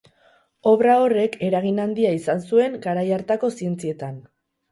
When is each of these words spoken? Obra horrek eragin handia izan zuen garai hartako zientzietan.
Obra 0.69 0.95
horrek 1.01 1.35
eragin 1.47 1.83
handia 1.83 2.15
izan 2.21 2.41
zuen 2.51 2.79
garai 2.87 3.05
hartako 3.19 3.53
zientzietan. 3.61 4.19